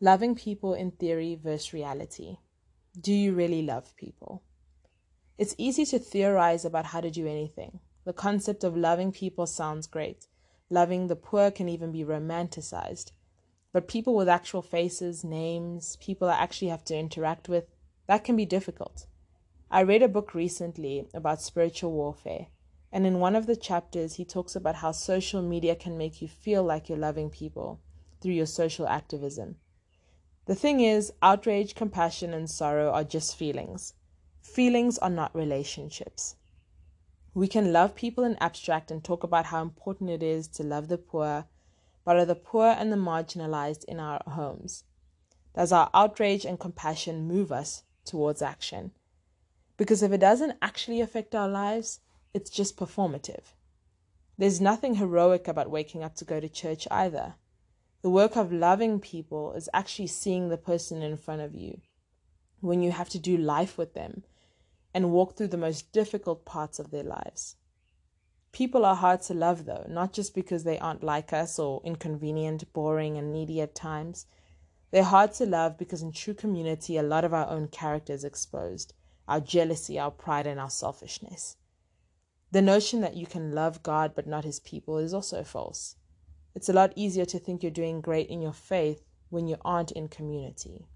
Loving 0.00 0.36
people 0.36 0.74
in 0.74 0.92
theory 0.92 1.34
versus 1.34 1.72
reality. 1.72 2.36
Do 3.00 3.12
you 3.12 3.34
really 3.34 3.62
love 3.62 3.96
people? 3.96 4.44
It's 5.36 5.56
easy 5.58 5.84
to 5.86 5.98
theorize 5.98 6.64
about 6.64 6.86
how 6.86 7.00
to 7.00 7.10
do 7.10 7.26
anything. 7.26 7.80
The 8.04 8.12
concept 8.12 8.62
of 8.62 8.76
loving 8.76 9.10
people 9.10 9.48
sounds 9.48 9.88
great. 9.88 10.28
Loving 10.70 11.08
the 11.08 11.16
poor 11.16 11.50
can 11.50 11.68
even 11.68 11.90
be 11.90 12.04
romanticized. 12.04 13.10
But 13.72 13.88
people 13.88 14.14
with 14.14 14.28
actual 14.28 14.62
faces, 14.62 15.24
names, 15.24 15.96
people 15.96 16.28
I 16.28 16.34
actually 16.34 16.68
have 16.68 16.84
to 16.84 16.96
interact 16.96 17.48
with, 17.48 17.64
that 18.06 18.22
can 18.22 18.36
be 18.36 18.46
difficult. 18.46 19.06
I 19.68 19.80
read 19.80 20.04
a 20.04 20.08
book 20.08 20.32
recently 20.32 21.08
about 21.12 21.42
spiritual 21.42 21.90
warfare, 21.90 22.46
and 22.92 23.04
in 23.04 23.18
one 23.18 23.34
of 23.34 23.46
the 23.46 23.56
chapters, 23.56 24.14
he 24.14 24.24
talks 24.24 24.54
about 24.54 24.76
how 24.76 24.92
social 24.92 25.42
media 25.42 25.74
can 25.74 25.98
make 25.98 26.22
you 26.22 26.28
feel 26.28 26.62
like 26.62 26.88
you're 26.88 26.96
loving 26.96 27.30
people 27.30 27.80
through 28.20 28.34
your 28.34 28.46
social 28.46 28.86
activism. 28.86 29.56
The 30.48 30.54
thing 30.54 30.80
is, 30.80 31.12
outrage, 31.20 31.74
compassion, 31.74 32.32
and 32.32 32.48
sorrow 32.48 32.90
are 32.90 33.04
just 33.04 33.36
feelings. 33.36 33.92
Feelings 34.40 34.96
are 34.96 35.10
not 35.10 35.34
relationships. 35.34 36.36
We 37.34 37.48
can 37.48 37.70
love 37.70 37.94
people 37.94 38.24
in 38.24 38.34
abstract 38.40 38.90
and 38.90 39.04
talk 39.04 39.22
about 39.22 39.44
how 39.44 39.60
important 39.60 40.08
it 40.08 40.22
is 40.22 40.48
to 40.48 40.62
love 40.62 40.88
the 40.88 40.96
poor, 40.96 41.44
but 42.02 42.16
are 42.16 42.24
the 42.24 42.34
poor 42.34 42.68
and 42.68 42.90
the 42.90 42.96
marginalized 42.96 43.84
in 43.84 44.00
our 44.00 44.22
homes? 44.26 44.84
Does 45.54 45.70
our 45.70 45.90
outrage 45.92 46.46
and 46.46 46.58
compassion 46.58 47.28
move 47.28 47.52
us 47.52 47.82
towards 48.06 48.40
action? 48.40 48.92
Because 49.76 50.02
if 50.02 50.12
it 50.12 50.18
doesn't 50.18 50.56
actually 50.62 51.02
affect 51.02 51.34
our 51.34 51.50
lives, 51.50 52.00
it's 52.32 52.48
just 52.48 52.78
performative. 52.78 53.52
There's 54.38 54.62
nothing 54.62 54.94
heroic 54.94 55.46
about 55.46 55.70
waking 55.70 56.02
up 56.02 56.14
to 56.14 56.24
go 56.24 56.40
to 56.40 56.48
church 56.48 56.88
either. 56.90 57.34
The 58.02 58.10
work 58.10 58.36
of 58.36 58.52
loving 58.52 59.00
people 59.00 59.52
is 59.54 59.68
actually 59.72 60.06
seeing 60.06 60.48
the 60.48 60.56
person 60.56 61.02
in 61.02 61.16
front 61.16 61.42
of 61.42 61.54
you 61.54 61.80
when 62.60 62.82
you 62.82 62.92
have 62.92 63.08
to 63.08 63.18
do 63.18 63.36
life 63.36 63.76
with 63.76 63.94
them 63.94 64.24
and 64.94 65.12
walk 65.12 65.36
through 65.36 65.48
the 65.48 65.56
most 65.56 65.92
difficult 65.92 66.44
parts 66.44 66.78
of 66.78 66.90
their 66.90 67.02
lives. 67.02 67.56
People 68.52 68.84
are 68.84 68.96
hard 68.96 69.22
to 69.22 69.34
love, 69.34 69.64
though, 69.64 69.84
not 69.88 70.12
just 70.12 70.34
because 70.34 70.64
they 70.64 70.78
aren't 70.78 71.02
like 71.02 71.32
us 71.32 71.58
or 71.58 71.82
inconvenient, 71.84 72.72
boring, 72.72 73.18
and 73.18 73.32
needy 73.32 73.60
at 73.60 73.74
times. 73.74 74.26
They're 74.90 75.04
hard 75.04 75.34
to 75.34 75.46
love 75.46 75.76
because 75.76 76.00
in 76.00 76.12
true 76.12 76.34
community, 76.34 76.96
a 76.96 77.02
lot 77.02 77.24
of 77.24 77.34
our 77.34 77.48
own 77.48 77.68
character 77.68 78.12
is 78.12 78.24
exposed 78.24 78.94
our 79.28 79.40
jealousy, 79.40 79.98
our 79.98 80.10
pride, 80.10 80.46
and 80.46 80.58
our 80.58 80.70
selfishness. 80.70 81.56
The 82.50 82.62
notion 82.62 83.02
that 83.02 83.14
you 83.14 83.26
can 83.26 83.52
love 83.52 83.82
God 83.82 84.12
but 84.14 84.26
not 84.26 84.44
his 84.44 84.58
people 84.58 84.96
is 84.96 85.12
also 85.12 85.44
false. 85.44 85.96
It's 86.58 86.68
a 86.68 86.72
lot 86.72 86.92
easier 86.96 87.24
to 87.26 87.38
think 87.38 87.62
you're 87.62 87.70
doing 87.70 88.00
great 88.00 88.28
in 88.28 88.42
your 88.42 88.52
faith 88.52 89.04
when 89.30 89.46
you 89.46 89.58
aren't 89.64 89.92
in 89.92 90.08
community. 90.08 90.88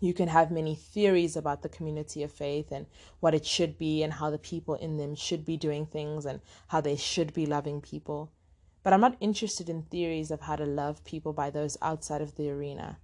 You 0.00 0.12
can 0.12 0.26
have 0.26 0.50
many 0.50 0.74
theories 0.74 1.36
about 1.36 1.62
the 1.62 1.68
community 1.68 2.24
of 2.24 2.32
faith 2.32 2.72
and 2.72 2.86
what 3.20 3.32
it 3.32 3.46
should 3.46 3.78
be 3.78 4.02
and 4.02 4.14
how 4.14 4.28
the 4.30 4.40
people 4.40 4.74
in 4.74 4.96
them 4.96 5.14
should 5.14 5.44
be 5.44 5.56
doing 5.56 5.86
things 5.86 6.26
and 6.26 6.40
how 6.66 6.80
they 6.80 6.96
should 6.96 7.32
be 7.32 7.46
loving 7.46 7.80
people. 7.80 8.32
But 8.82 8.92
I'm 8.92 9.00
not 9.00 9.16
interested 9.20 9.68
in 9.68 9.84
theories 9.84 10.32
of 10.32 10.40
how 10.40 10.56
to 10.56 10.64
love 10.64 11.04
people 11.04 11.32
by 11.32 11.48
those 11.48 11.78
outside 11.80 12.20
of 12.20 12.34
the 12.34 12.50
arena, 12.50 12.98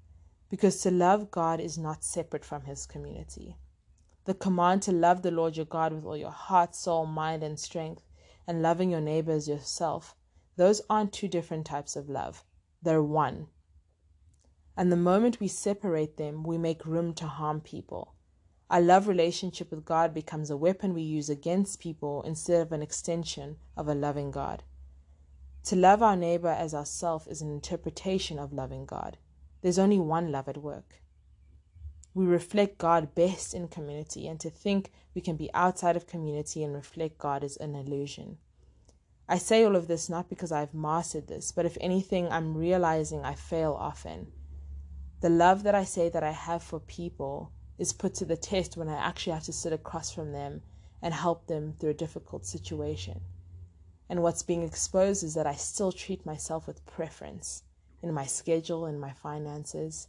because 0.51 0.81
to 0.81 0.91
love 0.91 1.31
God 1.31 1.61
is 1.61 1.79
not 1.79 2.03
separate 2.03 2.45
from 2.45 2.63
his 2.63 2.87
community. 2.87 3.57
The 4.25 4.35
command 4.35 4.83
to 4.83 4.91
love 4.91 5.23
the 5.23 5.31
Lord 5.31 5.57
your 5.57 5.65
God 5.65 5.93
with 5.93 6.05
all 6.05 6.17
your 6.17 6.33
heart, 6.33 6.75
soul, 6.75 7.07
mind, 7.07 7.45
and 7.45 7.57
strength, 7.57 8.03
and 8.49 8.63
loving 8.63 8.91
your 8.91 9.01
neighbor 9.01 9.31
as 9.31 9.47
yourself, 9.47 10.17
those 10.59 10.83
aren't 10.91 11.15
two 11.15 11.29
different 11.29 11.65
types 11.65 11.97
of 11.97 12.11
love. 12.11 12.45
They're 12.83 13.03
one. 13.03 13.47
And 14.77 14.93
the 14.93 14.97
moment 14.97 15.41
we 15.41 15.49
separate 15.49 16.19
them, 16.19 16.43
we 16.43 16.59
make 16.59 16.85
room 16.85 17.15
to 17.15 17.27
harm 17.27 17.63
people. 17.63 18.15
Our 18.69 18.83
love 18.83 19.09
relationship 19.09 19.71
with 19.71 19.87
God 19.87 20.13
becomes 20.13 20.51
a 20.51 20.57
weapon 20.57 20.93
we 20.93 21.01
use 21.01 21.31
against 21.31 21.81
people 21.81 22.23
instead 22.23 22.61
of 22.61 22.73
an 22.73 22.83
extension 22.83 23.57
of 23.77 23.89
a 23.89 23.95
loving 23.95 24.31
God. 24.31 24.63
To 25.65 25.77
love 25.77 26.03
our 26.03 26.17
neighbor 26.17 26.49
as 26.49 26.75
ourself 26.75 27.27
is 27.27 27.41
an 27.41 27.51
interpretation 27.51 28.39
of 28.39 28.53
loving 28.53 28.85
God. 28.85 29.17
There's 29.63 29.79
only 29.79 29.99
one 29.99 30.31
love 30.31 30.49
at 30.49 30.59
work 30.59 31.01
we 32.19 32.27
reflect 32.27 32.79
God 32.79 33.15
best 33.15 33.55
in 33.55 33.69
community, 33.69 34.27
and 34.27 34.41
to 34.41 34.51
think 34.51 34.91
we 35.15 35.21
can 35.21 35.37
be 35.37 35.55
outside 35.55 35.97
of 35.97 36.09
community 36.09 36.65
and 36.65 36.75
reflect 36.75 37.17
God 37.17 37.45
is 37.45 37.57
an 37.59 37.77
illusion. 37.77 38.39
I 39.29 39.37
say 39.37 39.63
all 39.63 39.77
of 39.77 39.89
this 39.89 40.09
not 40.09 40.31
because 40.31 40.51
I've 40.51 40.73
mastered 40.73 41.29
this, 41.29 41.53
but 41.53 41.67
if 41.67 41.77
anything, 41.81 42.29
I'm 42.29 42.57
realizing 42.57 43.25
I 43.25 43.35
fail 43.35 43.77
often. 43.79 44.33
The 45.21 45.29
love 45.29 45.65
that 45.65 45.75
I 45.75 45.85
say 45.85 46.09
that 46.09 46.23
I 46.23 46.31
have 46.31 46.63
for 46.63 46.81
people 46.81 47.53
is 47.77 47.93
put 47.93 48.15
to 48.15 48.25
the 48.25 48.37
test 48.37 48.77
when 48.77 48.89
I 48.89 48.97
actually 48.97 49.35
have 49.35 49.45
to 49.45 49.53
sit 49.53 49.73
across 49.73 50.11
from 50.11 50.33
them 50.33 50.63
and 51.03 51.13
help 51.13 51.47
them 51.47 51.75
through 51.75 51.91
a 51.91 51.95
difficult 51.95 52.47
situation. 52.47 53.21
And 54.09 54.23
what's 54.23 54.43
being 54.43 54.63
exposed 54.63 55.23
is 55.23 55.35
that 55.35 55.47
I 55.47 55.55
still 55.55 55.93
treat 55.93 56.25
myself 56.25 56.67
with 56.67 56.87
preference 56.87 57.63
in 58.03 58.15
my 58.15 58.25
schedule 58.25 58.87
and 58.87 59.01
my 59.01 59.13
finances. 59.13 60.09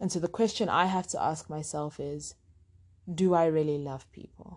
And 0.00 0.10
so 0.10 0.18
the 0.18 0.28
question 0.28 0.68
I 0.68 0.86
have 0.86 1.06
to 1.08 1.22
ask 1.22 1.48
myself 1.48 2.00
is 2.00 2.34
do 3.12 3.34
I 3.34 3.46
really 3.46 3.78
love 3.78 4.10
people? 4.12 4.51